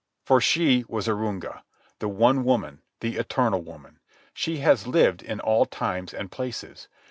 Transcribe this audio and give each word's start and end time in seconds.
For 0.25 0.41
she 0.41 0.83
was 0.87 1.07
Arunga, 1.07 1.61
the 1.99 2.07
one 2.09 2.43
woman, 2.43 2.81
the 3.01 3.17
eternal 3.17 3.61
woman. 3.61 3.99
She 4.33 4.57
has 4.57 4.87
lived 4.87 5.21
in 5.21 5.39
all 5.39 5.67
times 5.67 6.11
and 6.11 6.31
places. 6.31 6.87